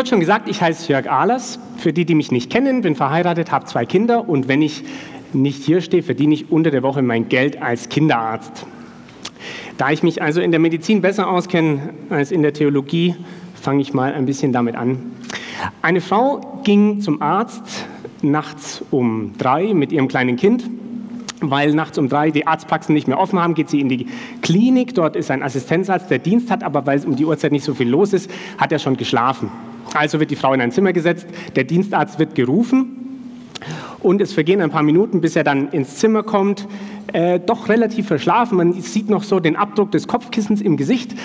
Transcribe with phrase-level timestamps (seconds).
[0.00, 1.58] Ich habe schon gesagt, ich heiße Jörg Ahlers.
[1.76, 4.82] Für die, die mich nicht kennen, bin verheiratet, habe zwei Kinder und wenn ich
[5.34, 8.64] nicht hier stehe, verdiene ich unter der Woche mein Geld als Kinderarzt.
[9.76, 13.14] Da ich mich also in der Medizin besser auskenne als in der Theologie,
[13.60, 15.12] fange ich mal ein bisschen damit an.
[15.82, 17.84] Eine Frau ging zum Arzt
[18.22, 20.64] nachts um drei mit ihrem kleinen Kind.
[21.42, 24.06] Weil nachts um drei die Arztpraxen nicht mehr offen haben, geht sie in die
[24.40, 24.94] Klinik.
[24.94, 27.74] Dort ist ein Assistenzarzt, der Dienst hat, aber weil es um die Uhrzeit nicht so
[27.74, 29.50] viel los ist, hat er schon geschlafen.
[29.94, 31.26] Also wird die Frau in ein Zimmer gesetzt,
[31.56, 33.00] der Dienstarzt wird gerufen
[34.02, 36.66] und es vergehen ein paar Minuten, bis er dann ins Zimmer kommt.
[37.12, 41.16] Äh, doch relativ verschlafen, man sieht noch so den Abdruck des Kopfkissens im Gesicht.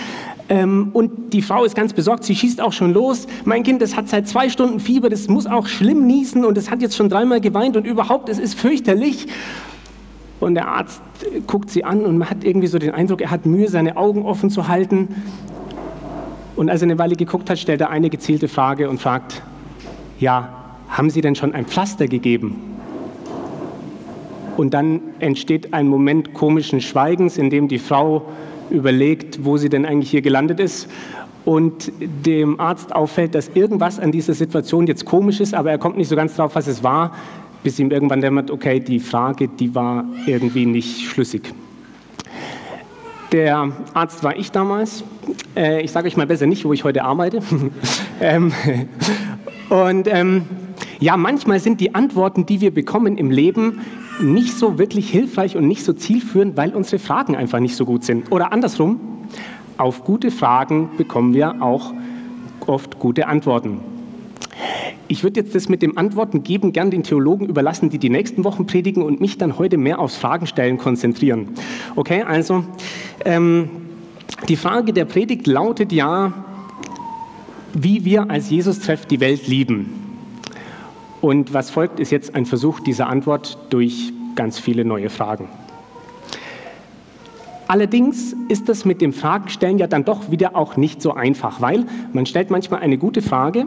[0.49, 3.27] Ähm, und die Frau ist ganz besorgt, sie schießt auch schon los.
[3.45, 6.71] Mein Kind, das hat seit zwei Stunden Fieber, das muss auch schlimm niesen und es
[6.71, 9.27] hat jetzt schon dreimal geweint und überhaupt, es ist fürchterlich.
[10.39, 11.01] Und der Arzt
[11.47, 14.23] guckt sie an und man hat irgendwie so den Eindruck, er hat Mühe, seine Augen
[14.23, 15.07] offen zu halten.
[16.55, 19.41] Und als er eine Weile geguckt hat, stellt er eine gezielte Frage und fragt,
[20.19, 20.49] ja,
[20.87, 22.55] haben Sie denn schon ein Pflaster gegeben?
[24.57, 28.23] Und dann entsteht ein Moment komischen Schweigens, in dem die Frau
[28.69, 30.87] überlegt, wo sie denn eigentlich hier gelandet ist.
[31.43, 35.97] Und dem Arzt auffällt, dass irgendwas an dieser Situation jetzt komisch ist, aber er kommt
[35.97, 37.13] nicht so ganz drauf, was es war,
[37.63, 41.53] bis ihm irgendwann dämmert, okay, die Frage, die war irgendwie nicht schlüssig.
[43.31, 45.03] Der Arzt war ich damals.
[45.55, 47.39] Äh, ich sage euch mal besser nicht, wo ich heute arbeite.
[48.21, 48.53] ähm,
[49.69, 50.45] und ähm,
[50.99, 53.81] ja, manchmal sind die Antworten, die wir bekommen im Leben,
[54.21, 58.03] nicht so wirklich hilfreich und nicht so zielführend, weil unsere Fragen einfach nicht so gut
[58.03, 58.31] sind.
[58.31, 58.99] Oder andersrum,
[59.77, 61.93] auf gute Fragen bekommen wir auch
[62.65, 63.94] oft gute Antworten.
[65.07, 68.43] Ich würde jetzt das mit dem Antworten geben gern den Theologen überlassen, die die nächsten
[68.43, 71.49] Wochen predigen und mich dann heute mehr aufs Fragenstellen konzentrieren.
[71.95, 72.63] Okay, also
[73.23, 73.69] ähm,
[74.49, 76.33] die Frage der Predigt lautet ja,
[77.73, 79.91] wie wir als Jesus-Treff die Welt lieben.
[81.21, 85.49] Und was folgt, ist jetzt ein Versuch dieser Antwort durch ganz viele neue Fragen.
[87.67, 91.85] Allerdings ist das mit dem Fragenstellen ja dann doch wieder auch nicht so einfach, weil
[92.13, 93.65] man stellt manchmal eine gute Frage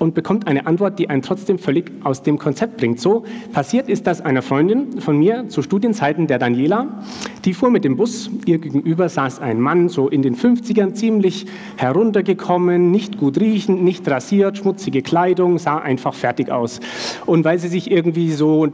[0.00, 2.98] und bekommt eine Antwort, die einen trotzdem völlig aus dem Konzept bringt.
[2.98, 7.04] So passiert ist das einer Freundin von mir zu Studienzeiten der Daniela.
[7.44, 11.46] Die fuhr mit dem Bus, ihr gegenüber saß ein Mann, so in den 50ern, ziemlich
[11.76, 16.80] heruntergekommen, nicht gut riechend, nicht rasiert, schmutzige Kleidung, sah einfach fertig aus.
[17.26, 18.68] Und weil sie sich irgendwie so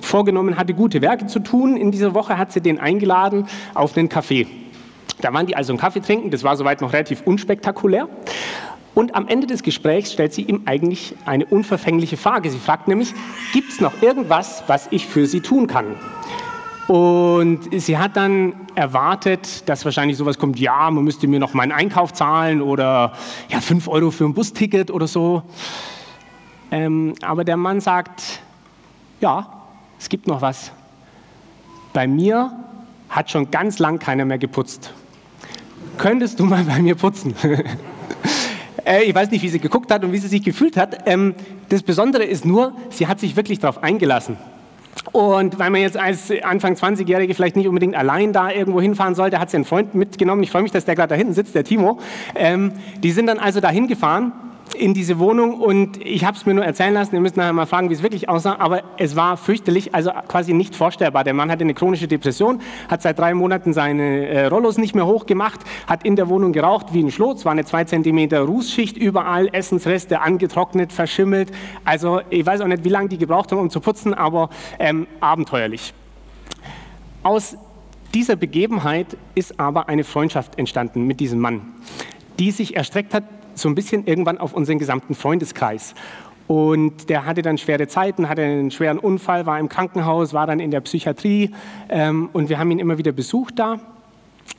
[0.00, 4.08] vorgenommen hatte, gute Werke zu tun, in dieser Woche hat sie den eingeladen auf einen
[4.08, 4.48] Kaffee.
[5.20, 8.08] Da waren die also einen Kaffee trinken, das war soweit noch relativ unspektakulär.
[8.94, 12.50] Und am Ende des Gesprächs stellt sie ihm eigentlich eine unverfängliche Frage.
[12.50, 13.14] Sie fragt nämlich,
[13.52, 15.96] gibt es noch irgendwas, was ich für Sie tun kann?
[16.88, 21.72] Und sie hat dann erwartet, dass wahrscheinlich sowas kommt, ja, man müsste mir noch meinen
[21.72, 23.12] Einkauf zahlen oder
[23.48, 25.42] ja, fünf Euro für ein Busticket oder so.
[26.70, 28.40] Ähm, aber der Mann sagt,
[29.20, 29.46] ja,
[29.98, 30.72] es gibt noch was.
[31.92, 32.52] Bei mir
[33.08, 34.92] hat schon ganz lang keiner mehr geputzt.
[35.98, 37.34] Könntest du mal bei mir putzen?
[38.84, 41.06] Äh, ich weiß nicht, wie sie geguckt hat und wie sie sich gefühlt hat.
[41.06, 41.34] Ähm,
[41.68, 44.36] das Besondere ist nur, sie hat sich wirklich darauf eingelassen.
[45.10, 49.38] Und weil man jetzt als Anfang 20-Jährige vielleicht nicht unbedingt allein da irgendwo hinfahren sollte,
[49.40, 50.42] hat sie einen Freund mitgenommen.
[50.42, 51.98] Ich freue mich, dass der gerade da hinten sitzt, der Timo.
[52.34, 52.72] Ähm,
[53.02, 54.32] die sind dann also da hingefahren
[54.74, 57.66] in diese Wohnung und ich habe es mir nur erzählen lassen, ihr müsst nachher mal
[57.66, 61.24] fragen, wie es wirklich aussah, aber es war fürchterlich, also quasi nicht vorstellbar.
[61.24, 65.06] Der Mann hatte eine chronische Depression, hat seit drei Monaten seine äh, Rollos nicht mehr
[65.06, 69.48] hochgemacht, hat in der Wohnung geraucht wie ein Schlot, war eine zwei Zentimeter Rußschicht überall,
[69.52, 71.50] Essensreste angetrocknet, verschimmelt.
[71.84, 75.06] Also ich weiß auch nicht, wie lange die gebraucht haben, um zu putzen, aber ähm,
[75.20, 75.94] abenteuerlich.
[77.22, 77.56] Aus
[78.14, 81.62] dieser Begebenheit ist aber eine Freundschaft entstanden mit diesem Mann,
[82.38, 83.24] die sich erstreckt hat
[83.54, 85.94] so ein bisschen irgendwann auf unseren gesamten Freundeskreis.
[86.48, 90.60] Und der hatte dann schwere Zeiten, hatte einen schweren Unfall, war im Krankenhaus, war dann
[90.60, 91.50] in der Psychiatrie
[91.88, 93.80] ähm, und wir haben ihn immer wieder besucht da.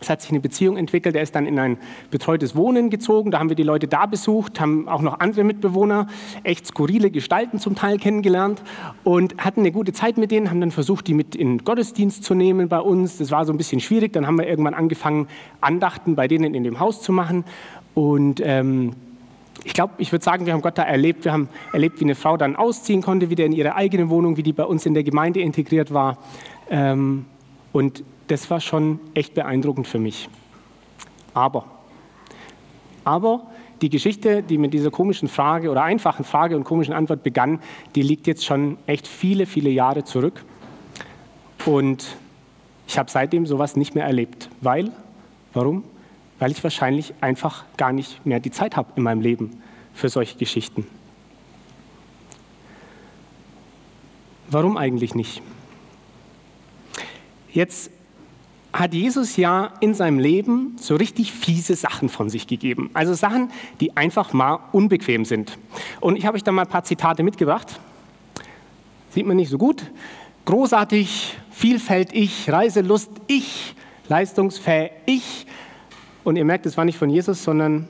[0.01, 1.77] Es hat sich eine Beziehung entwickelt, er ist dann in ein
[2.09, 6.07] betreutes Wohnen gezogen, da haben wir die Leute da besucht, haben auch noch andere Mitbewohner,
[6.43, 8.63] echt skurrile Gestalten zum Teil kennengelernt
[9.03, 12.23] und hatten eine gute Zeit mit denen, haben dann versucht, die mit in den Gottesdienst
[12.23, 13.17] zu nehmen bei uns.
[13.17, 15.27] Das war so ein bisschen schwierig, dann haben wir irgendwann angefangen,
[15.61, 17.43] Andachten bei denen in dem Haus zu machen
[17.93, 18.93] und ähm,
[19.63, 21.25] ich glaube, ich würde sagen, wir haben Gott da erlebt.
[21.25, 24.43] Wir haben erlebt, wie eine Frau dann ausziehen konnte, wieder in ihre eigene Wohnung, wie
[24.43, 26.17] die bei uns in der Gemeinde integriert war.
[26.69, 27.25] Ähm,
[27.71, 30.29] und das war schon echt beeindruckend für mich.
[31.33, 31.65] Aber,
[33.03, 33.47] aber
[33.81, 37.59] die Geschichte, die mit dieser komischen Frage oder einfachen Frage und komischen Antwort begann,
[37.95, 40.43] die liegt jetzt schon echt viele, viele Jahre zurück.
[41.65, 42.17] Und
[42.87, 44.49] ich habe seitdem sowas nicht mehr erlebt.
[44.61, 44.91] Weil,
[45.53, 45.83] warum?
[46.43, 49.61] Weil ich wahrscheinlich einfach gar nicht mehr die Zeit habe in meinem Leben
[49.93, 50.85] für solche Geschichten.
[54.49, 55.41] Warum eigentlich nicht?
[57.53, 57.91] Jetzt
[58.73, 62.89] hat Jesus ja in seinem Leben so richtig fiese Sachen von sich gegeben.
[62.93, 63.49] Also Sachen,
[63.79, 65.57] die einfach mal unbequem sind.
[66.01, 67.79] Und ich habe euch da mal ein paar Zitate mitgebracht.
[69.11, 69.81] Sieht man nicht so gut.
[70.43, 73.75] Großartig, vielfältig, Reiselust, ich,
[74.09, 75.47] leistungsfähig, ich.
[76.23, 77.87] Und ihr merkt, es war nicht von Jesus, sondern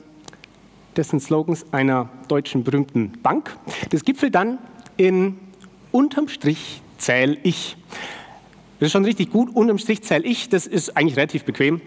[0.96, 3.56] dessen Slogans einer deutschen berühmten Bank.
[3.90, 4.58] Das gipfelt dann
[4.96, 5.38] in
[5.92, 7.76] unterm Strich zähl ich.
[8.78, 9.54] Das ist schon richtig gut.
[9.54, 11.80] Unterm Strich zähle ich, das ist eigentlich relativ bequem.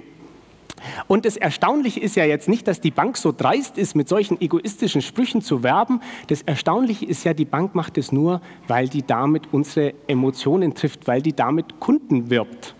[1.07, 4.39] Und das Erstaunliche ist ja jetzt nicht, dass die Bank so dreist ist, mit solchen
[4.39, 6.01] egoistischen Sprüchen zu werben.
[6.27, 11.07] Das Erstaunliche ist ja, die Bank macht es nur, weil die damit unsere Emotionen trifft,
[11.07, 12.75] weil die damit Kunden wirbt.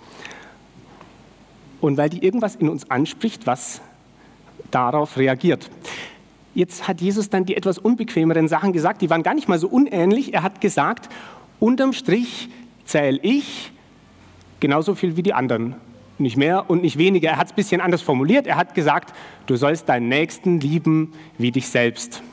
[1.82, 3.82] Und weil die irgendwas in uns anspricht, was
[4.72, 5.70] darauf reagiert.
[6.56, 9.68] Jetzt hat Jesus dann die etwas unbequemeren Sachen gesagt, die waren gar nicht mal so
[9.68, 10.34] unähnlich.
[10.34, 11.10] Er hat gesagt,
[11.60, 12.50] unterm Strich
[12.86, 13.72] zähle ich
[14.60, 15.76] genauso viel wie die anderen.
[16.18, 17.30] Nicht mehr und nicht weniger.
[17.30, 18.48] Er hat es ein bisschen anders formuliert.
[18.48, 19.14] Er hat gesagt,
[19.46, 22.24] du sollst deinen Nächsten lieben wie dich selbst.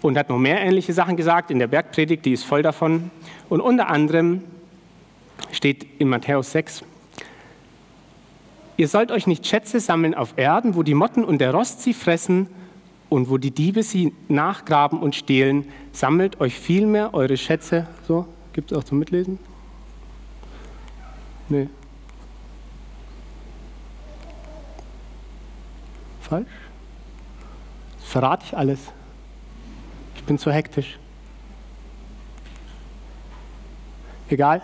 [0.00, 3.10] Und hat noch mehr ähnliche Sachen gesagt in der Bergpredigt, die ist voll davon.
[3.50, 4.42] Und unter anderem
[5.52, 6.84] steht in Matthäus 6,
[8.78, 11.92] Ihr sollt euch nicht Schätze sammeln auf Erden, wo die Motten und der Rost sie
[11.92, 12.46] fressen
[13.08, 15.66] und wo die Diebe sie nachgraben und stehlen.
[15.90, 17.88] Sammelt euch vielmehr eure Schätze.
[18.06, 19.40] So, gibt es auch zum Mitlesen?
[21.48, 21.68] Nee.
[26.20, 26.46] Falsch?
[27.98, 28.78] Das verrate ich alles.
[30.14, 31.00] Ich bin zu hektisch.
[34.28, 34.62] Egal.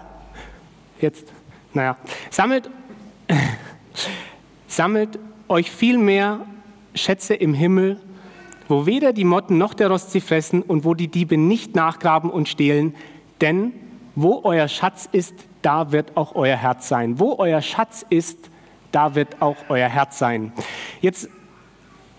[1.04, 1.30] Jetzt,
[1.74, 1.98] naja.
[2.30, 2.70] Sammelt,
[4.66, 5.18] sammelt
[5.48, 6.46] euch vielmehr
[6.94, 8.00] Schätze im Himmel,
[8.68, 12.30] wo weder die Motten noch der Rost sie fressen und wo die Diebe nicht nachgraben
[12.30, 12.94] und stehlen,
[13.42, 13.72] denn
[14.14, 17.18] wo euer Schatz ist, da wird auch euer Herz sein.
[17.18, 18.38] Wo euer Schatz ist,
[18.90, 20.54] da wird auch euer Herz sein.
[21.02, 21.28] Jetzt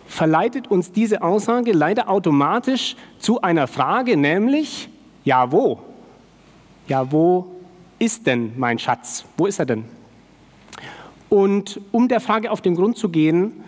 [0.05, 4.89] verleitet uns diese Aussage leider automatisch zu einer Frage, nämlich,
[5.23, 5.79] ja wo?
[6.87, 7.54] Ja, wo
[7.99, 9.25] ist denn mein Schatz?
[9.37, 9.85] Wo ist er denn?
[11.29, 13.63] Und um der Frage auf den Grund zu gehen,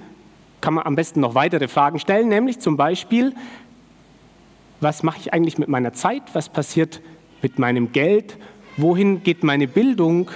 [0.62, 3.34] kann man am besten noch weitere Fragen stellen, nämlich zum Beispiel,
[4.80, 6.24] was mache ich eigentlich mit meiner Zeit?
[6.34, 7.02] Was passiert
[7.42, 8.38] mit meinem Geld?
[8.76, 10.30] Wohin geht meine Bildung?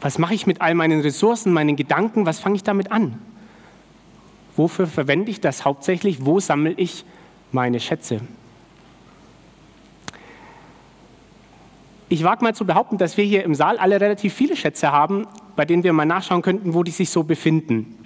[0.00, 2.26] Was mache ich mit all meinen Ressourcen, meinen Gedanken?
[2.26, 3.20] Was fange ich damit an?
[4.56, 6.24] Wofür verwende ich das hauptsächlich?
[6.24, 7.04] Wo sammle ich
[7.52, 8.20] meine Schätze?
[12.12, 15.26] Ich wage mal zu behaupten, dass wir hier im Saal alle relativ viele Schätze haben,
[15.56, 17.96] bei denen wir mal nachschauen könnten, wo die sich so befinden.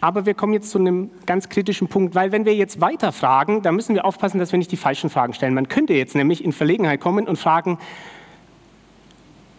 [0.00, 3.62] Aber wir kommen jetzt zu einem ganz kritischen Punkt, weil wenn wir jetzt weiter fragen,
[3.62, 5.54] dann müssen wir aufpassen, dass wir nicht die falschen Fragen stellen.
[5.54, 7.78] Man könnte jetzt nämlich in Verlegenheit kommen und fragen,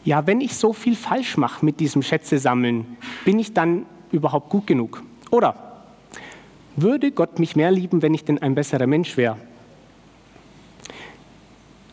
[0.06, 2.96] ja, wenn ich so viel falsch mache mit diesem Schätze sammeln,
[3.26, 5.04] bin ich dann überhaupt gut genug?
[5.30, 5.56] Oder
[6.78, 9.36] würde Gott mich mehr lieben, wenn ich denn ein besserer Mensch wäre?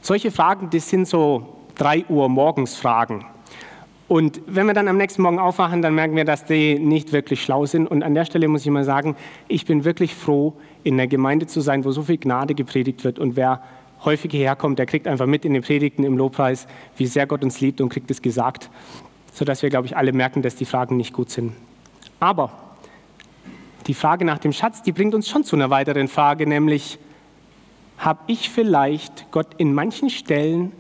[0.02, 3.26] Solche Fragen, das sind so 3 Uhr morgens Fragen.
[4.08, 7.42] Und wenn wir dann am nächsten Morgen aufwachen, dann merken wir, dass die nicht wirklich
[7.42, 7.86] schlau sind.
[7.86, 9.14] Und an der Stelle muss ich mal sagen,
[9.46, 13.18] ich bin wirklich froh, in der Gemeinde zu sein, wo so viel Gnade gepredigt wird.
[13.18, 13.62] Und wer
[14.04, 16.66] häufig hierher kommt, der kriegt einfach mit in den Predigten im Lobpreis,
[16.96, 18.70] wie sehr Gott uns liebt und kriegt es gesagt,
[19.32, 21.52] sodass wir, glaube ich, alle merken, dass die Fragen nicht gut sind.
[22.18, 22.50] Aber
[23.86, 26.98] die Frage nach dem Schatz, die bringt uns schon zu einer weiteren Frage, nämlich,
[28.00, 30.72] habe ich vielleicht Gott in manchen Stellen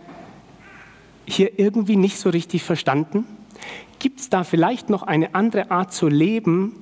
[1.26, 3.26] hier irgendwie nicht so richtig verstanden?
[3.98, 6.74] Gibt es da vielleicht noch eine andere Art zu leben,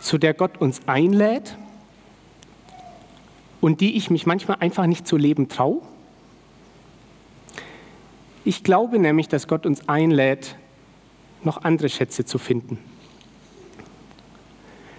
[0.00, 1.58] zu der Gott uns einlädt
[3.60, 5.82] und die ich mich manchmal einfach nicht zu leben traue?
[8.42, 10.56] Ich glaube nämlich, dass Gott uns einlädt,
[11.44, 12.78] noch andere Schätze zu finden.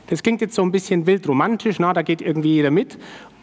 [0.06, 3.00] Das klingt jetzt so ein bisschen wild romantisch, na, da geht irgendwie jeder mit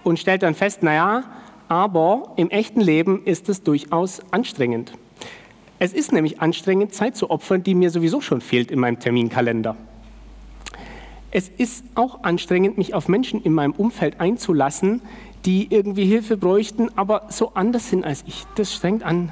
[0.08, 1.24] und stellt dann fest, naja,
[1.68, 4.92] aber im echten Leben ist es durchaus anstrengend.
[5.78, 9.76] Es ist nämlich anstrengend, Zeit zu opfern, die mir sowieso schon fehlt in meinem Terminkalender.
[11.30, 15.02] Es ist auch anstrengend, mich auf Menschen in meinem Umfeld einzulassen,
[15.44, 18.44] die irgendwie Hilfe bräuchten, aber so anders sind als ich.
[18.56, 19.30] Das strengt an.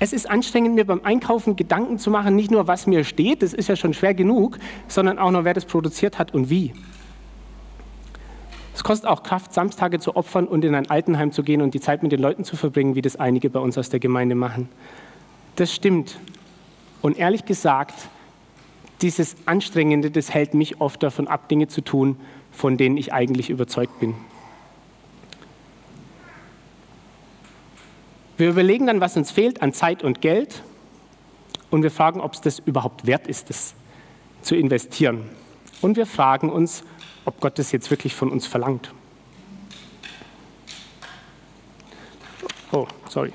[0.00, 3.54] Es ist anstrengend, mir beim Einkaufen Gedanken zu machen, nicht nur, was mir steht, das
[3.54, 6.72] ist ja schon schwer genug, sondern auch noch, wer das produziert hat und wie.
[8.74, 11.80] Es kostet auch Kraft, Samstage zu opfern und in ein Altenheim zu gehen und die
[11.80, 14.68] Zeit mit den Leuten zu verbringen, wie das einige bei uns aus der Gemeinde machen.
[15.56, 16.18] Das stimmt.
[17.02, 17.94] Und ehrlich gesagt,
[19.02, 22.16] dieses Anstrengende, das hält mich oft davon ab, Dinge zu tun,
[22.50, 24.14] von denen ich eigentlich überzeugt bin.
[28.36, 30.62] Wir überlegen dann, was uns fehlt an Zeit und Geld
[31.70, 33.74] und wir fragen, ob es das überhaupt wert ist, das
[34.42, 35.28] zu investieren.
[35.82, 36.84] Und wir fragen uns,
[37.24, 38.92] ob Gott das jetzt wirklich von uns verlangt.
[42.70, 43.32] Oh, sorry.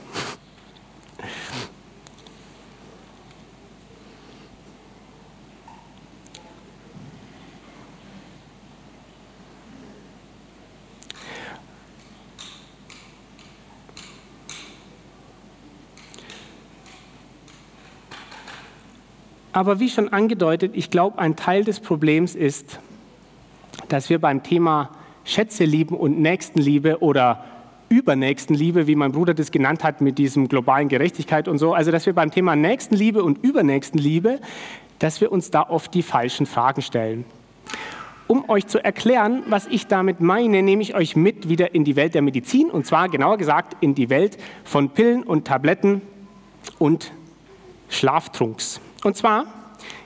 [19.58, 22.80] Aber wie schon angedeutet, ich glaube, ein Teil des Problems ist,
[23.90, 24.92] dass wir beim Thema
[25.24, 27.44] Schätze lieben und Nächstenliebe oder
[27.90, 32.06] Übernächstenliebe, wie mein Bruder das genannt hat mit diesem globalen Gerechtigkeit und so, also dass
[32.06, 34.42] wir beim Thema Nächstenliebe und Übernächstenliebe,
[35.00, 37.26] dass wir uns da oft die falschen Fragen stellen.
[38.28, 41.96] Um euch zu erklären, was ich damit meine, nehme ich euch mit wieder in die
[41.96, 46.04] Welt der Medizin und zwar genauer gesagt in die Welt von Pillen und Tabletten
[46.78, 47.12] und
[47.90, 48.82] Schlaftrunks.
[49.08, 49.46] Und zwar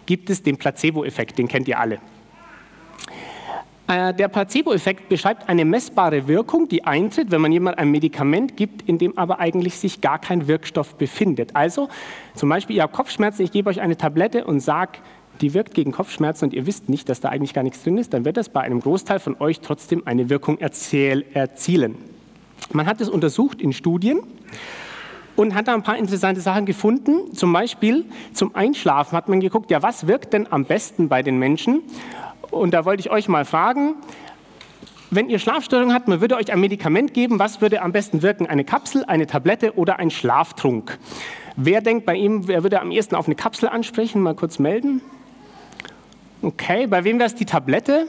[0.05, 1.97] gibt es den Placebo-Effekt, den kennt ihr alle.
[3.87, 8.87] Äh, der Placebo-Effekt beschreibt eine messbare Wirkung, die eintritt, wenn man jemand ein Medikament gibt,
[8.87, 11.55] in dem aber eigentlich sich gar kein Wirkstoff befindet.
[11.55, 11.89] Also
[12.35, 14.99] zum Beispiel, ihr habt Kopfschmerzen, ich gebe euch eine Tablette und sage,
[15.41, 18.13] die wirkt gegen Kopfschmerzen und ihr wisst nicht, dass da eigentlich gar nichts drin ist,
[18.13, 21.95] dann wird das bei einem Großteil von euch trotzdem eine Wirkung erzielen.
[22.71, 24.19] Man hat es untersucht in Studien
[25.41, 27.33] und hat da ein paar interessante Sachen gefunden.
[27.33, 31.39] Zum Beispiel zum Einschlafen hat man geguckt, ja, was wirkt denn am besten bei den
[31.39, 31.81] Menschen?
[32.51, 33.95] Und da wollte ich euch mal fragen,
[35.09, 38.45] wenn ihr Schlafstörungen habt, man würde euch ein Medikament geben, was würde am besten wirken?
[38.45, 40.99] Eine Kapsel, eine Tablette oder ein Schlaftrunk?
[41.55, 44.21] Wer denkt bei ihm, wer würde am ehesten auf eine Kapsel ansprechen?
[44.21, 45.01] Mal kurz melden.
[46.43, 48.05] Okay, bei wem wäre es die Tablette?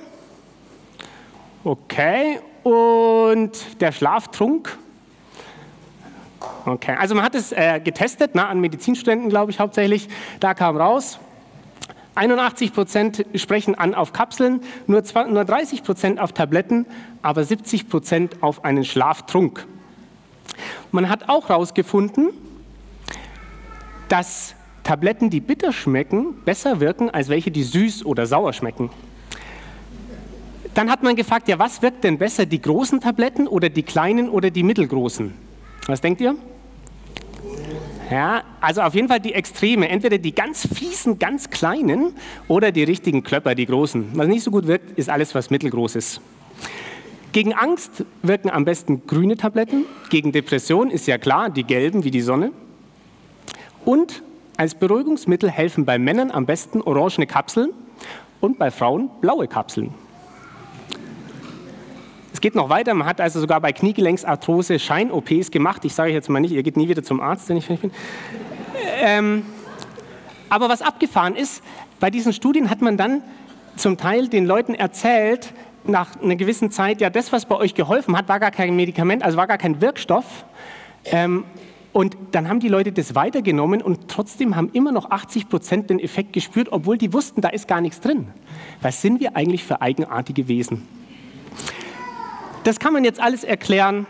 [1.65, 4.79] Okay, und der Schlaftrunk?
[6.65, 10.09] Okay, also man hat es äh, getestet, na, an Medizinstudenten, glaube ich, hauptsächlich.
[10.39, 11.19] Da kam raus,
[12.15, 16.87] 81 Prozent sprechen an auf Kapseln, nur, 20, nur 30 Prozent auf Tabletten,
[17.23, 19.67] aber 70 Prozent auf einen Schlaftrunk.
[20.91, 22.31] Man hat auch herausgefunden,
[24.09, 24.55] dass
[24.85, 28.91] Tabletten, die bitter schmecken, besser wirken als welche, die süß oder sauer schmecken.
[30.75, 34.29] Dann hat man gefragt, ja, was wirkt denn besser, die großen Tabletten oder die kleinen
[34.29, 35.33] oder die mittelgroßen?
[35.87, 36.35] Was denkt ihr?
[38.13, 42.13] Ja, also auf jeden Fall die Extreme, entweder die ganz fiesen, ganz kleinen
[42.47, 44.11] oder die richtigen Klöpper, die großen.
[44.13, 46.21] Was nicht so gut wirkt, ist alles, was mittelgroß ist.
[47.33, 52.11] Gegen Angst wirken am besten grüne Tabletten, gegen Depression ist ja klar, die gelben wie
[52.11, 52.53] die Sonne.
[53.87, 54.23] Und
[54.59, 57.71] als Beruhigungsmittel helfen bei Männern am besten orangene Kapseln
[58.43, 59.95] und bei Frauen blaue Kapseln
[62.43, 62.93] geht noch weiter.
[62.93, 65.85] Man hat also sogar bei Kniegelenksarthrose Schein-OPs gemacht.
[65.87, 67.91] Ich sage jetzt mal nicht, ihr geht nie wieder zum Arzt, wenn ich fertig bin.
[69.01, 69.47] Ähm,
[70.51, 71.63] aber was abgefahren ist,
[72.01, 73.23] bei diesen Studien hat man dann
[73.77, 78.17] zum Teil den Leuten erzählt, nach einer gewissen Zeit, ja, das, was bei euch geholfen
[78.17, 80.45] hat, war gar kein Medikament, also war gar kein Wirkstoff.
[81.07, 81.45] Ähm,
[81.93, 85.99] und dann haben die Leute das weitergenommen und trotzdem haben immer noch 80 Prozent den
[85.99, 88.29] Effekt gespürt, obwohl die wussten, da ist gar nichts drin.
[88.81, 91.02] Was sind wir eigentlich für eigenartige Wesen?
[92.65, 94.07] Das kann man jetzt alles erklären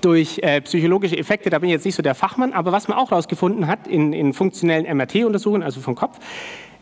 [0.00, 2.98] durch äh, psychologische Effekte, da bin ich jetzt nicht so der Fachmann, aber was man
[2.98, 6.18] auch herausgefunden hat in, in funktionellen MRT-Untersuchungen, also vom Kopf,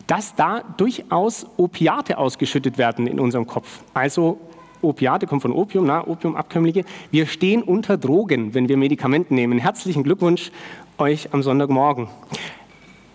[0.07, 3.81] dass da durchaus Opiate ausgeschüttet werden in unserem Kopf.
[3.95, 4.39] Also
[4.81, 6.85] Opiate kommen von Opium, na, Opiumabkömmlinge.
[7.11, 9.59] Wir stehen unter Drogen, wenn wir Medikamente nehmen.
[9.59, 10.51] Herzlichen Glückwunsch
[10.99, 12.09] euch am Sonntagmorgen.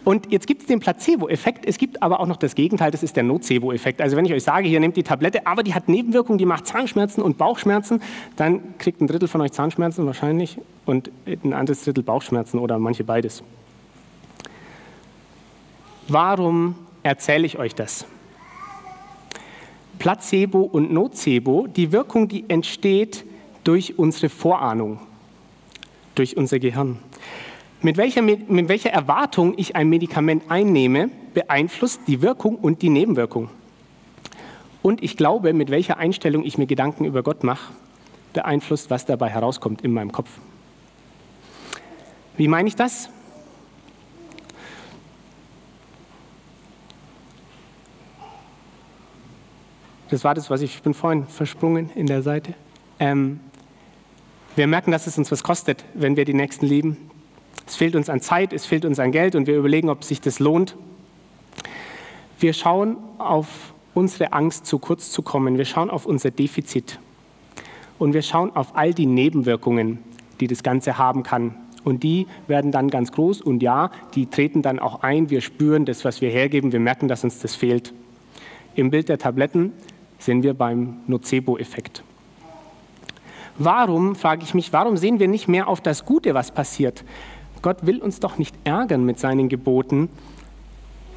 [0.07, 3.17] Und jetzt gibt es den Placebo-Effekt, es gibt aber auch noch das Gegenteil, das ist
[3.17, 3.99] der Nocebo-Effekt.
[3.99, 6.65] Also wenn ich euch sage, hier nehmt die Tablette, aber die hat Nebenwirkungen, die macht
[6.65, 8.01] Zahnschmerzen und Bauchschmerzen,
[8.37, 13.03] dann kriegt ein Drittel von euch Zahnschmerzen wahrscheinlich und ein anderes Drittel Bauchschmerzen oder manche
[13.03, 13.43] beides.
[16.07, 18.05] Warum erzähle ich euch das?
[19.99, 23.25] Placebo und Nocebo, die Wirkung, die entsteht
[23.65, 24.99] durch unsere Vorahnung,
[26.15, 26.99] durch unser Gehirn.
[27.81, 33.49] Mit welcher, mit welcher Erwartung ich ein Medikament einnehme, beeinflusst die Wirkung und die Nebenwirkung.
[34.81, 37.73] Und ich glaube, mit welcher Einstellung ich mir Gedanken über Gott mache,
[38.33, 40.29] beeinflusst, was dabei herauskommt in meinem Kopf.
[42.35, 43.09] Wie meine ich das?
[50.09, 52.53] Das war das, was ich, ich bin vorhin versprungen in der Seite.
[52.99, 53.39] Ähm,
[54.55, 57.06] wir merken, dass es uns was kostet, wenn wir die Nächsten lieben.
[57.67, 60.21] Es fehlt uns an Zeit, es fehlt uns an Geld und wir überlegen, ob sich
[60.21, 60.75] das lohnt.
[62.39, 65.57] Wir schauen auf unsere Angst, zu kurz zu kommen.
[65.57, 66.99] Wir schauen auf unser Defizit.
[67.99, 69.99] Und wir schauen auf all die Nebenwirkungen,
[70.39, 71.55] die das Ganze haben kann.
[71.83, 75.29] Und die werden dann ganz groß und ja, die treten dann auch ein.
[75.29, 76.71] Wir spüren das, was wir hergeben.
[76.71, 77.93] Wir merken, dass uns das fehlt.
[78.75, 79.73] Im Bild der Tabletten
[80.19, 82.03] sind wir beim Nocebo-Effekt.
[83.57, 87.03] Warum, frage ich mich, warum sehen wir nicht mehr auf das Gute, was passiert?
[87.61, 90.09] Gott will uns doch nicht ärgern mit seinen Geboten.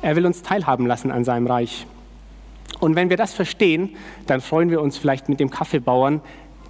[0.02, 1.87] Er will uns teilhaben lassen an seinem Reich.
[2.78, 3.90] Und wenn wir das verstehen,
[4.26, 6.20] dann freuen wir uns vielleicht mit dem Kaffeebauern,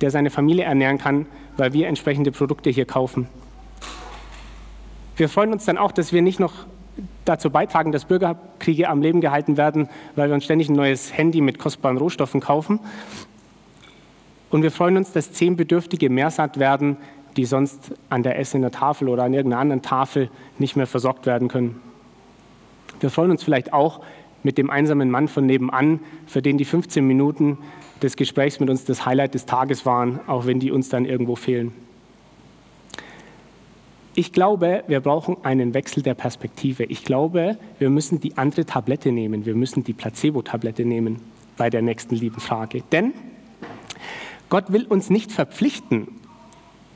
[0.00, 3.28] der seine Familie ernähren kann, weil wir entsprechende Produkte hier kaufen.
[5.16, 6.54] Wir freuen uns dann auch, dass wir nicht noch
[7.24, 11.40] dazu beitragen, dass Bürgerkriege am Leben gehalten werden, weil wir uns ständig ein neues Handy
[11.40, 12.80] mit kostbaren Rohstoffen kaufen.
[14.50, 16.96] Und wir freuen uns, dass zehn Bedürftige mehr satt werden,
[17.36, 21.48] die sonst an der Essener Tafel oder an irgendeiner anderen Tafel nicht mehr versorgt werden
[21.48, 21.80] können.
[23.00, 24.00] Wir freuen uns vielleicht auch
[24.42, 27.58] mit dem einsamen Mann von nebenan, für den die 15 Minuten
[28.02, 31.36] des Gesprächs mit uns das Highlight des Tages waren, auch wenn die uns dann irgendwo
[31.36, 31.72] fehlen.
[34.14, 36.84] Ich glaube, wir brauchen einen Wechsel der Perspektive.
[36.84, 39.46] Ich glaube, wir müssen die andere Tablette nehmen.
[39.46, 41.20] Wir müssen die Placebo-Tablette nehmen
[41.56, 42.82] bei der nächsten lieben Frage.
[42.90, 43.12] Denn
[44.48, 46.08] Gott will uns nicht verpflichten,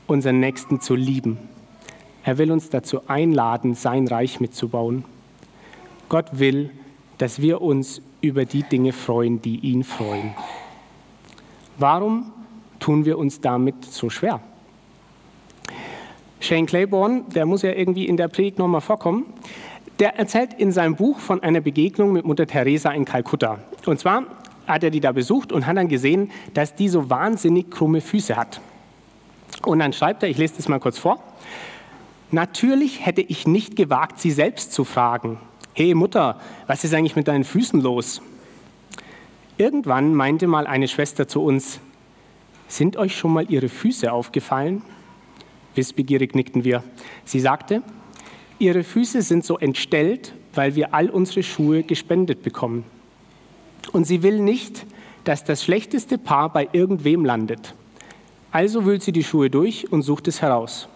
[0.07, 1.37] unseren Nächsten zu lieben.
[2.23, 5.05] Er will uns dazu einladen, sein Reich mitzubauen.
[6.09, 6.71] Gott will,
[7.17, 10.33] dass wir uns über die Dinge freuen, die ihn freuen.
[11.77, 12.31] Warum
[12.79, 14.41] tun wir uns damit so schwer?
[16.39, 19.25] Shane Claiborne, der muss ja irgendwie in der Predigt nochmal vorkommen,
[19.99, 23.59] der erzählt in seinem Buch von einer Begegnung mit Mutter Teresa in Kalkutta.
[23.85, 24.23] Und zwar
[24.67, 28.35] hat er die da besucht und hat dann gesehen, dass die so wahnsinnig krumme Füße
[28.35, 28.59] hat.
[29.63, 31.23] Und dann schreibt er, ich lese das mal kurz vor,
[32.31, 35.39] natürlich hätte ich nicht gewagt, sie selbst zu fragen,
[35.73, 38.21] hey Mutter, was ist eigentlich mit deinen Füßen los?
[39.57, 41.79] Irgendwann meinte mal eine Schwester zu uns,
[42.67, 44.81] sind euch schon mal ihre Füße aufgefallen?
[45.75, 46.83] Wissbegierig nickten wir.
[47.23, 47.83] Sie sagte,
[48.59, 52.85] ihre Füße sind so entstellt, weil wir all unsere Schuhe gespendet bekommen.
[53.91, 54.85] Und sie will nicht,
[55.25, 57.75] dass das schlechteste Paar bei irgendwem landet.
[58.55, 60.87] Also wühlt sie die Schuhe durch und sucht es heraus.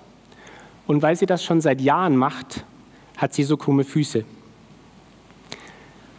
[0.87, 2.63] Und weil sie das schon seit Jahren macht,
[3.17, 4.23] hat sie so krumme Füße.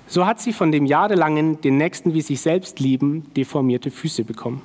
[0.06, 4.60] So hat sie von dem jahrelangen, den Nächsten wie sich selbst lieben, deformierte Füße bekommen.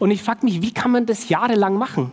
[0.00, 2.10] Und ich frage mich, wie kann man das jahrelang machen?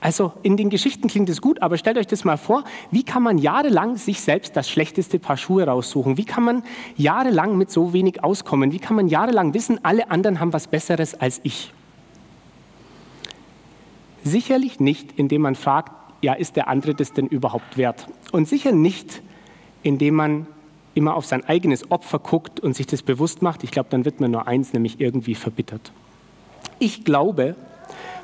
[0.00, 3.22] Also in den Geschichten klingt es gut, aber stellt euch das mal vor, wie kann
[3.22, 6.16] man jahrelang sich selbst das schlechteste Paar Schuhe raussuchen?
[6.16, 6.64] Wie kann man
[6.96, 8.72] jahrelang mit so wenig auskommen?
[8.72, 11.72] Wie kann man jahrelang wissen, alle anderen haben was Besseres als ich?
[14.26, 18.08] Sicherlich nicht, indem man fragt, ja, ist der andere das denn überhaupt wert?
[18.32, 19.22] Und sicher nicht,
[19.84, 20.46] indem man
[20.94, 23.62] immer auf sein eigenes Opfer guckt und sich das bewusst macht.
[23.62, 25.92] Ich glaube, dann wird man nur eins, nämlich irgendwie verbittert.
[26.80, 27.54] Ich glaube,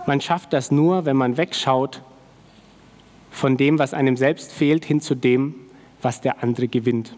[0.05, 2.03] man schafft das nur, wenn man wegschaut
[3.31, 5.55] von dem, was einem selbst fehlt, hin zu dem,
[6.03, 7.17] was der andere gewinnt,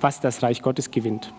[0.00, 1.34] was das Reich Gottes gewinnt.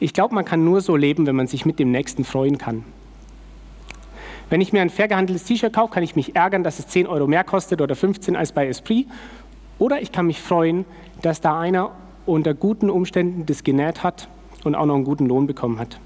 [0.00, 2.84] Ich glaube, man kann nur so leben, wenn man sich mit dem Nächsten freuen kann.
[4.52, 7.06] Wenn ich mir ein fair gehandeltes T-Shirt kaufe, kann ich mich ärgern, dass es 10
[7.06, 9.06] Euro mehr kostet oder 15 als bei Esprit.
[9.78, 10.84] Oder ich kann mich freuen,
[11.22, 11.92] dass da einer
[12.26, 14.28] unter guten Umständen das genäht hat
[14.62, 15.98] und auch noch einen guten Lohn bekommen hat.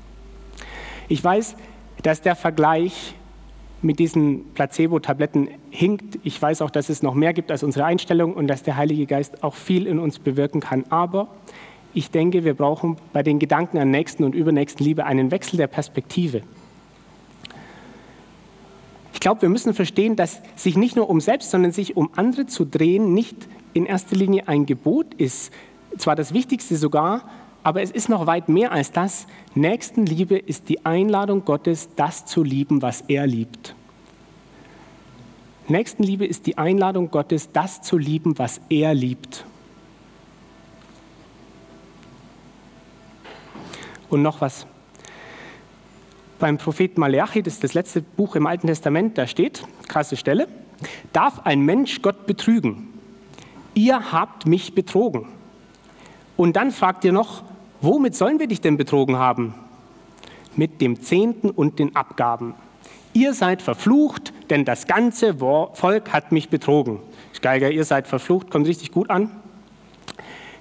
[1.09, 1.56] Ich weiß,
[2.04, 3.16] dass der Vergleich
[3.82, 6.20] mit diesen Placebo-Tabletten hinkt.
[6.22, 9.06] Ich weiß auch, dass es noch mehr gibt als unsere Einstellung und dass der Heilige
[9.06, 10.85] Geist auch viel in uns bewirken kann.
[10.88, 11.26] Aber
[11.94, 15.66] ich denke, wir brauchen bei den Gedanken an Nächsten und Übernächsten Liebe einen Wechsel der
[15.66, 16.42] Perspektive.
[19.16, 22.44] Ich glaube, wir müssen verstehen, dass sich nicht nur um selbst, sondern sich um andere
[22.44, 23.35] zu drehen, nicht
[23.72, 25.55] in erster Linie ein Gebot ist.
[25.96, 27.22] Zwar das Wichtigste sogar,
[27.62, 29.26] aber es ist noch weit mehr als das.
[29.55, 33.74] Nächstenliebe ist die Einladung Gottes, das zu lieben, was er liebt.
[35.66, 39.46] Nächstenliebe ist die Einladung Gottes, das zu lieben, was er liebt.
[44.11, 44.66] Und noch was.
[46.38, 50.49] Beim Propheten Malachi, das ist das letzte Buch im Alten Testament, da steht, krasse Stelle,
[51.12, 52.88] darf ein Mensch Gott betrügen?
[53.75, 55.29] Ihr habt mich betrogen.
[56.37, 57.42] Und dann fragt ihr noch,
[57.81, 59.55] Womit sollen wir dich denn betrogen haben?
[60.57, 62.55] Mit dem Zehnten und den Abgaben.
[63.12, 67.01] Ihr seid verflucht, denn das ganze Volk hat mich betrogen.
[67.42, 69.31] Geiger, ihr seid verflucht, kommt richtig gut an.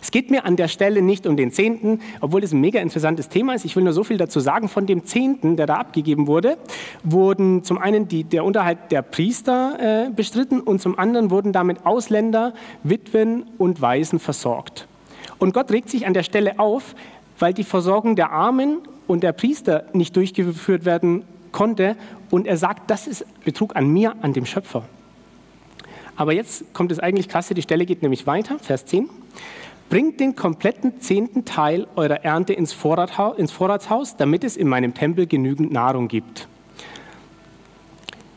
[0.05, 3.27] Es geht mir an der Stelle nicht um den Zehnten, obwohl das ein mega interessantes
[3.27, 3.65] Thema ist.
[3.65, 4.69] Ich will nur so viel dazu sagen.
[4.69, 6.59] Von dem Zehnten, der da abgegeben wurde,
[7.03, 11.87] wurden zum einen die, der Unterhalt der Priester äh, bestritten und zum anderen wurden damit
[11.87, 14.87] Ausländer, Witwen und Waisen versorgt.
[15.39, 16.93] Und Gott regt sich an der Stelle auf,
[17.39, 21.95] weil die Versorgung der Armen und der Priester nicht durchgeführt werden konnte.
[22.29, 24.83] Und er sagt, das ist Betrug an mir, an dem Schöpfer.
[26.15, 29.09] Aber jetzt kommt es eigentlich krasse, die Stelle geht nämlich weiter, Vers 10.
[29.89, 35.71] Bringt den kompletten zehnten Teil eurer Ernte ins, Vorratshaus, damit es in meinem Tempel genügend
[35.71, 36.47] Nahrung gibt.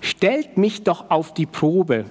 [0.00, 2.04] Stellt mich doch auf die Probe,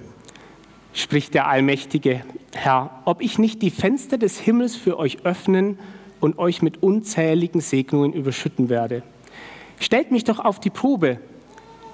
[0.92, 2.24] spricht der allmächtige
[2.54, 5.78] Herr, ob ich nicht die Fenster des Himmels für euch öffnen
[6.20, 9.02] und euch mit unzähligen Segnungen überschütten werde.
[9.78, 11.20] Stellt mich doch auf die Probe,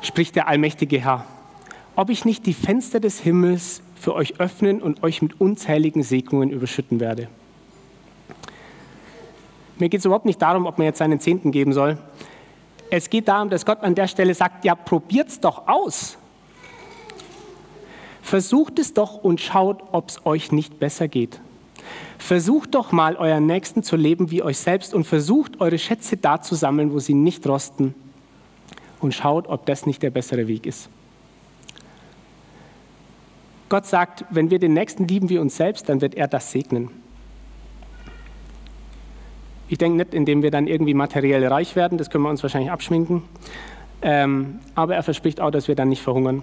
[0.00, 1.26] spricht der allmächtige Herr,
[1.96, 6.50] ob ich nicht die Fenster des Himmels für euch öffnen und euch mit unzähligen Segnungen
[6.50, 7.28] überschütten werde.
[9.78, 11.96] Mir geht es überhaupt nicht darum, ob man jetzt seinen Zehnten geben soll.
[12.90, 16.18] Es geht darum, dass Gott an der Stelle sagt, ja, probiert es doch aus.
[18.20, 21.40] Versucht es doch und schaut, ob es euch nicht besser geht.
[22.18, 26.42] Versucht doch mal, euren Nächsten zu leben wie euch selbst und versucht, eure Schätze da
[26.42, 27.94] zu sammeln, wo sie nicht rosten.
[29.00, 30.90] Und schaut, ob das nicht der bessere Weg ist.
[33.68, 36.90] Gott sagt, wenn wir den Nächsten lieben wie uns selbst, dann wird er das segnen.
[39.68, 42.70] Ich denke nicht, indem wir dann irgendwie materiell reich werden, das können wir uns wahrscheinlich
[42.70, 43.22] abschminken.
[44.02, 46.42] Ähm, aber er verspricht auch, dass wir dann nicht verhungern.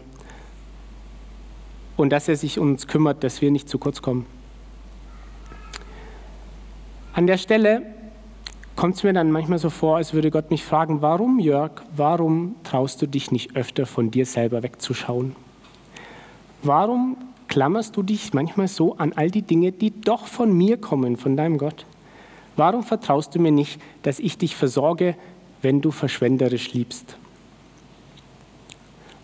[1.96, 4.26] Und dass er sich um uns kümmert, dass wir nicht zu kurz kommen.
[7.14, 7.84] An der Stelle
[8.76, 12.56] kommt es mir dann manchmal so vor, als würde Gott mich fragen, warum Jörg, warum
[12.64, 15.36] traust du dich nicht öfter von dir selber wegzuschauen?
[16.64, 21.18] Warum klammerst du dich manchmal so an all die Dinge, die doch von mir kommen,
[21.18, 21.86] von deinem Gott?
[22.56, 25.16] Warum vertraust du mir nicht, dass ich dich versorge,
[25.62, 27.18] wenn du verschwenderisch liebst?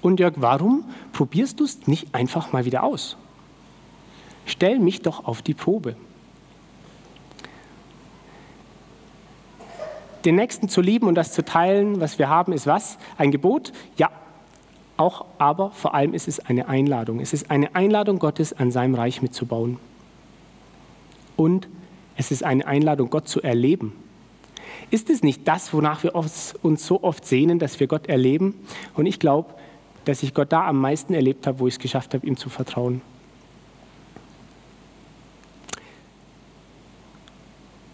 [0.02, 3.18] Und Jörg, warum probierst du es nicht einfach mal wieder aus?
[4.46, 5.96] Stell mich doch auf die Probe.
[10.26, 12.98] Den Nächsten zu lieben und das zu teilen, was wir haben, ist was?
[13.18, 13.72] Ein Gebot?
[13.98, 14.10] Ja,
[14.98, 17.20] auch, aber vor allem ist es eine Einladung.
[17.20, 19.80] Es ist eine Einladung Gottes, an seinem Reich mitzubauen.
[21.36, 21.68] Und
[22.16, 23.94] es ist eine Einladung, Gott zu erleben.
[24.90, 28.56] Ist es nicht das, wonach wir uns so oft sehnen, dass wir Gott erleben?
[28.96, 29.54] Und ich glaube,
[30.06, 32.50] dass ich Gott da am meisten erlebt habe, wo ich es geschafft habe, ihm zu
[32.50, 33.02] vertrauen.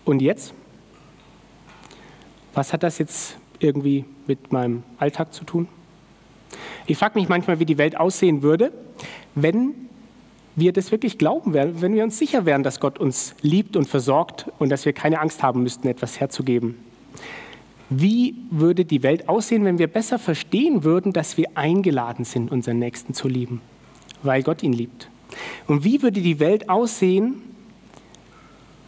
[0.05, 0.53] Und jetzt?
[2.53, 5.67] Was hat das jetzt irgendwie mit meinem Alltag zu tun?
[6.85, 8.71] Ich frage mich manchmal, wie die Welt aussehen würde,
[9.35, 9.73] wenn
[10.55, 13.87] wir das wirklich glauben werden, wenn wir uns sicher wären, dass Gott uns liebt und
[13.87, 16.77] versorgt und dass wir keine Angst haben müssten, etwas herzugeben.
[17.89, 22.79] Wie würde die Welt aussehen, wenn wir besser verstehen würden, dass wir eingeladen sind, unseren
[22.79, 23.61] Nächsten zu lieben,
[24.21, 25.09] weil Gott ihn liebt?
[25.67, 27.41] Und wie würde die Welt aussehen,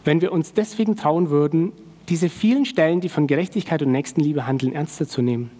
[0.04, 1.72] wenn wir uns deswegen trauen würden,
[2.08, 5.50] diese vielen Stellen, die von Gerechtigkeit und Nächstenliebe handeln, ernster zu nehmen?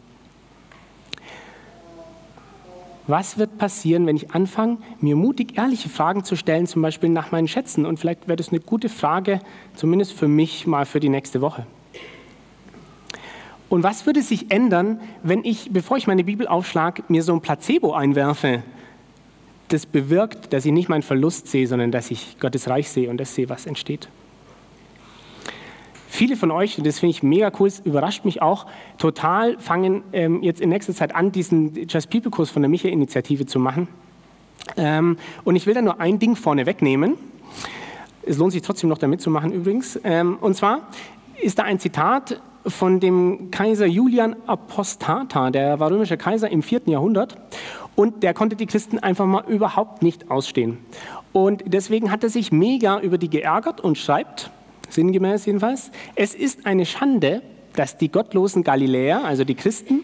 [3.06, 7.30] Was wird passieren, wenn ich anfange, mir mutig ehrliche Fragen zu stellen, zum Beispiel nach
[7.30, 7.86] meinen Schätzen?
[7.86, 9.40] Und vielleicht wäre das eine gute Frage,
[9.76, 11.66] zumindest für mich mal für die nächste Woche.
[13.68, 17.40] Und was würde sich ändern, wenn ich, bevor ich meine Bibel aufschlage, mir so ein
[17.40, 18.62] Placebo einwerfe,
[19.68, 23.18] das bewirkt, dass ich nicht meinen Verlust sehe, sondern dass ich Gottes Reich sehe und
[23.18, 24.08] das sehe, was entsteht?
[26.16, 28.64] Viele von euch, und das finde ich mega cool, es überrascht mich auch,
[28.96, 33.44] total fangen ähm, jetzt in nächster Zeit an, diesen Just People Kurs von der Micha-Initiative
[33.44, 33.86] zu machen.
[34.78, 37.16] Ähm, und ich will da nur ein Ding vorne wegnehmen.
[38.22, 40.00] Es lohnt sich trotzdem noch da mitzumachen übrigens.
[40.04, 40.88] Ähm, und zwar
[41.42, 46.80] ist da ein Zitat von dem Kaiser Julian Apostata, der war römischer Kaiser im 4.
[46.86, 47.36] Jahrhundert
[47.94, 50.78] und der konnte die Christen einfach mal überhaupt nicht ausstehen.
[51.34, 54.50] Und deswegen hat er sich mega über die geärgert und schreibt,
[54.88, 55.90] sinngemäß jedenfalls.
[56.14, 57.42] Es ist eine Schande,
[57.74, 60.02] dass die gottlosen Galiläer, also die Christen,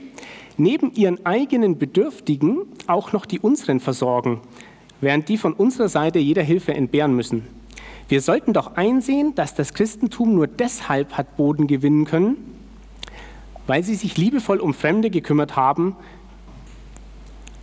[0.57, 4.41] neben ihren eigenen Bedürftigen auch noch die unseren versorgen,
[5.01, 7.47] während die von unserer Seite jeder Hilfe entbehren müssen.
[8.09, 12.37] Wir sollten doch einsehen, dass das Christentum nur deshalb hat Boden gewinnen können,
[13.67, 15.97] weil sie sich liebevoll um Fremde gekümmert haben,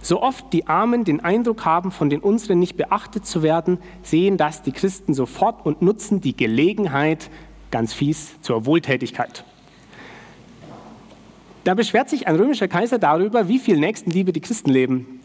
[0.02, 4.38] so oft die Armen den Eindruck haben, von den unseren nicht beachtet zu werden, sehen
[4.38, 7.30] das die Christen sofort und nutzen die Gelegenheit,
[7.72, 9.44] ganz fies, zur Wohltätigkeit.
[11.66, 15.20] Da beschwert sich ein römischer Kaiser darüber, wie viel Nächstenliebe die Christen leben.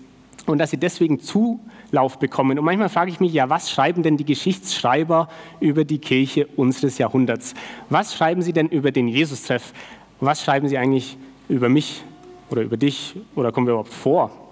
[0.47, 2.59] und dass sie deswegen Zulauf bekommen.
[2.59, 5.29] Und manchmal frage ich mich, ja, was schreiben denn die Geschichtsschreiber
[5.61, 7.55] über die Kirche unseres Jahrhunderts?
[7.89, 9.73] Was schreiben sie denn über den Jesus-Treff?
[10.21, 11.17] Was schreiben sie eigentlich
[11.49, 12.03] über mich
[12.51, 14.44] oder über dich oder kommen wir überhaupt vor?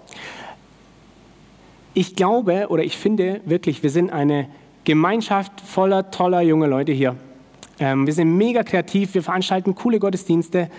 [1.95, 4.47] Ich glaube oder ich finde wirklich, wir sind eine
[4.83, 7.15] Gemeinschaft voller toller junger Leute hier.
[7.79, 10.69] Ähm, wir sind mega kreativ, wir veranstalten coole Gottesdienste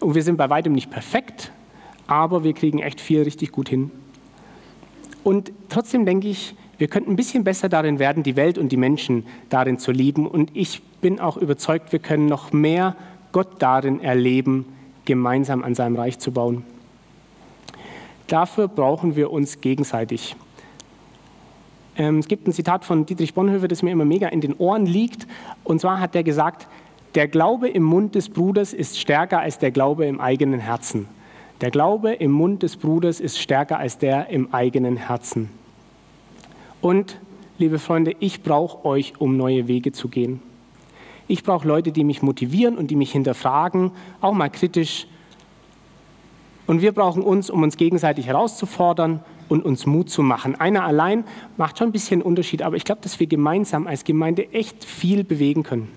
[0.00, 1.52] und wir sind bei weitem nicht perfekt,
[2.06, 3.90] aber wir kriegen echt viel richtig gut hin.
[5.24, 8.76] Und trotzdem denke ich, wir könnten ein bisschen besser darin werden, die Welt und die
[8.76, 10.26] Menschen darin zu lieben.
[10.26, 12.96] Und ich bin auch überzeugt, wir können noch mehr
[13.30, 14.66] Gott darin erleben,
[15.04, 16.64] gemeinsam an seinem Reich zu bauen.
[18.32, 20.36] Dafür brauchen wir uns gegenseitig.
[21.98, 24.86] Ähm, es gibt ein Zitat von Dietrich Bonhoeffer, das mir immer mega in den Ohren
[24.86, 25.26] liegt.
[25.64, 26.66] Und zwar hat er gesagt,
[27.14, 31.08] der Glaube im Mund des Bruders ist stärker als der Glaube im eigenen Herzen.
[31.60, 35.50] Der Glaube im Mund des Bruders ist stärker als der im eigenen Herzen.
[36.80, 37.20] Und,
[37.58, 40.40] liebe Freunde, ich brauche euch, um neue Wege zu gehen.
[41.28, 43.90] Ich brauche Leute, die mich motivieren und die mich hinterfragen,
[44.22, 45.06] auch mal kritisch.
[46.66, 50.54] Und wir brauchen uns, um uns gegenseitig herauszufordern und uns Mut zu machen.
[50.54, 51.24] Einer allein
[51.56, 55.24] macht schon ein bisschen Unterschied, aber ich glaube, dass wir gemeinsam als Gemeinde echt viel
[55.24, 55.88] bewegen können.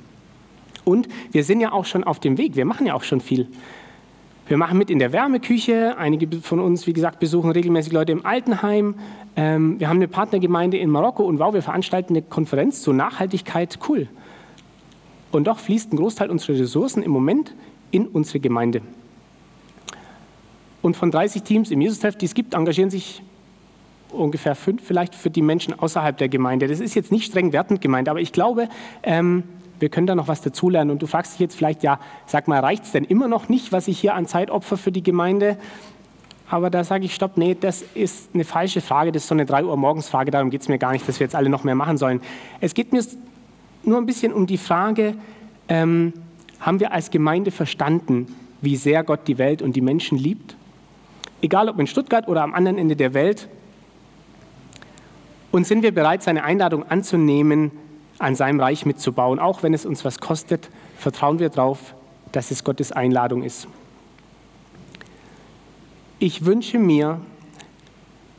[0.84, 3.48] Und wir sind ja auch schon auf dem Weg, wir machen ja auch schon viel.
[4.48, 5.98] Wir machen mit in der Wärmeküche.
[5.98, 8.94] Einige von uns, wie gesagt, besuchen regelmäßig Leute im Altenheim.
[9.36, 13.80] Ähm, wir haben eine Partnergemeinde in Marokko und wow, wir veranstalten eine Konferenz zur Nachhaltigkeit.
[13.90, 14.08] Cool.
[15.32, 17.56] Und doch fließt ein Großteil unserer Ressourcen im Moment
[17.90, 18.82] in unsere Gemeinde.
[20.86, 23.24] Und von 30 Teams im Jesus-Treff, die es gibt, engagieren sich
[24.12, 26.68] ungefähr fünf vielleicht für die Menschen außerhalb der Gemeinde.
[26.68, 28.70] Das ist jetzt nicht streng wertend gemeint, aber ich glaube,
[29.02, 29.42] ähm,
[29.80, 30.92] wir können da noch was dazulernen.
[30.92, 33.72] Und du fragst dich jetzt vielleicht, ja, sag mal, reicht es denn immer noch nicht,
[33.72, 35.58] was ich hier an Zeit opfer für die Gemeinde?
[36.52, 39.48] Aber da sage ich, stopp, nee, das ist eine falsche Frage, das ist so eine
[39.48, 41.64] 3 Uhr morgens Frage, darum geht es mir gar nicht, dass wir jetzt alle noch
[41.64, 42.22] mehr machen sollen.
[42.62, 43.04] Es geht mir
[43.86, 45.16] nur ein bisschen um die Frage,
[45.68, 46.14] ähm,
[46.60, 48.28] haben wir als Gemeinde verstanden,
[48.62, 50.56] wie sehr Gott die Welt und die Menschen liebt?
[51.46, 53.48] Egal ob in Stuttgart oder am anderen Ende der Welt,
[55.52, 57.70] und sind wir bereit, seine Einladung anzunehmen,
[58.18, 59.38] an seinem Reich mitzubauen?
[59.38, 61.94] Auch wenn es uns was kostet, vertrauen wir darauf,
[62.32, 63.68] dass es Gottes Einladung ist.
[66.18, 67.22] Ich wünsche mir,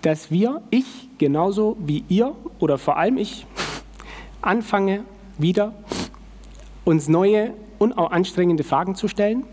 [0.02, 3.46] dass wir, ich genauso wie ihr oder vor allem ich,
[4.42, 5.04] anfange
[5.38, 5.74] wieder
[6.84, 9.44] uns neue und auch anstrengende Fragen zu stellen,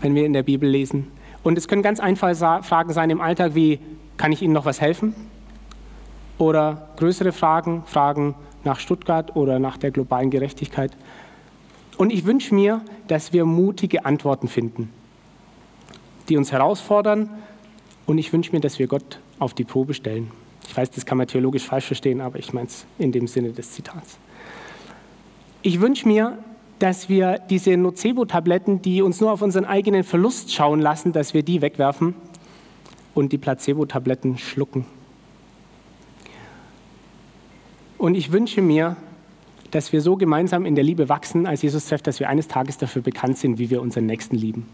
[0.00, 1.06] wenn wir in der Bibel lesen.
[1.42, 3.80] Und es können ganz einfache Fragen sein im Alltag wie,
[4.16, 5.14] kann ich Ihnen noch was helfen?
[6.42, 10.92] oder größere Fragen, Fragen nach Stuttgart oder nach der globalen Gerechtigkeit.
[11.96, 14.90] Und ich wünsche mir, dass wir mutige Antworten finden,
[16.28, 17.30] die uns herausfordern.
[18.06, 20.30] Und ich wünsche mir, dass wir Gott auf die Probe stellen.
[20.66, 23.52] Ich weiß, das kann man theologisch falsch verstehen, aber ich meine es in dem Sinne
[23.52, 24.18] des Zitats.
[25.62, 26.38] Ich wünsche mir,
[26.82, 31.44] dass wir diese Nocebo-Tabletten, die uns nur auf unseren eigenen Verlust schauen lassen, dass wir
[31.44, 32.16] die wegwerfen
[33.14, 34.84] und die Placebo-Tabletten schlucken.
[37.98, 38.96] Und ich wünsche mir,
[39.70, 42.78] dass wir so gemeinsam in der Liebe wachsen als Jesus trefft, dass wir eines Tages
[42.78, 44.66] dafür bekannt sind, wie wir unseren Nächsten lieben.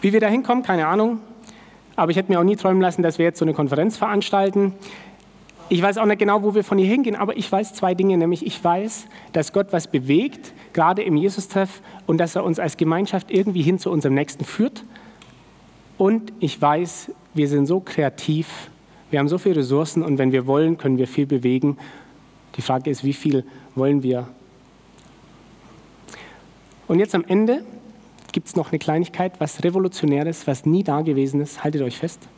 [0.00, 1.20] Wie wir da hinkommen, keine Ahnung.
[1.94, 4.72] Aber ich hätte mir auch nie träumen lassen, dass wir jetzt so eine Konferenz veranstalten.
[5.72, 8.18] Ich weiß auch nicht genau, wo wir von hier hingehen, aber ich weiß zwei Dinge,
[8.18, 12.76] nämlich ich weiß, dass Gott was bewegt, gerade im Jesus-Treff, und dass er uns als
[12.76, 14.84] Gemeinschaft irgendwie hin zu unserem Nächsten führt.
[15.96, 18.68] Und ich weiß, wir sind so kreativ,
[19.10, 21.78] wir haben so viele Ressourcen und wenn wir wollen, können wir viel bewegen.
[22.56, 23.42] Die Frage ist, wie viel
[23.74, 24.28] wollen wir?
[26.86, 27.64] Und jetzt am Ende
[28.32, 31.64] gibt es noch eine Kleinigkeit, was Revolutionäres, was nie da gewesen ist.
[31.64, 32.28] Haltet euch fest.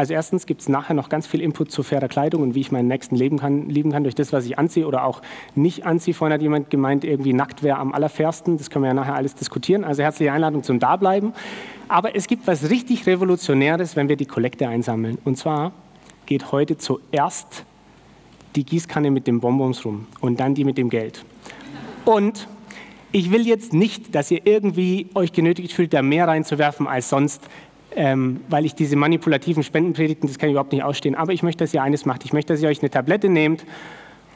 [0.00, 2.72] Also erstens gibt es nachher noch ganz viel Input zu fairer Kleidung und wie ich
[2.72, 5.20] meinen Nächsten leben kann, lieben kann durch das, was ich anziehe oder auch
[5.54, 6.14] nicht anziehe.
[6.14, 8.56] Vorhin hat jemand gemeint, irgendwie nackt wäre am allerfairsten.
[8.56, 9.84] Das können wir ja nachher alles diskutieren.
[9.84, 11.34] Also herzliche Einladung zum Dableiben.
[11.88, 15.18] Aber es gibt was richtig Revolutionäres, wenn wir die Kollekte einsammeln.
[15.26, 15.72] Und zwar
[16.24, 17.66] geht heute zuerst
[18.56, 21.26] die Gießkanne mit den Bonbons rum und dann die mit dem Geld.
[22.06, 22.48] Und
[23.12, 27.42] ich will jetzt nicht, dass ihr irgendwie euch genötigt fühlt, da mehr reinzuwerfen als sonst
[27.96, 31.14] ähm, weil ich diese manipulativen Spendenpredigten, das kann ich überhaupt nicht ausstehen.
[31.14, 32.24] Aber ich möchte, dass ihr eines macht.
[32.24, 33.64] Ich möchte, dass ihr euch eine Tablette nehmt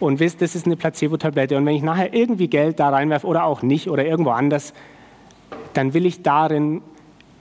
[0.01, 1.57] und wisst, das ist eine Placebo-Tablette.
[1.57, 4.75] Und wenn ich nachher irgendwie Geld da reinwerfe oder auch nicht oder irgendwo anders,
[5.73, 6.83] dann will ich darin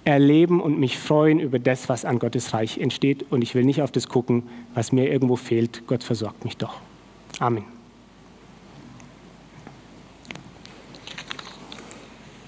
[0.05, 3.25] erleben und mich freuen über das, was an Gottes Reich entsteht.
[3.31, 5.83] Und ich will nicht auf das gucken, was mir irgendwo fehlt.
[5.87, 6.75] Gott versorgt mich doch.
[7.39, 7.63] Amen.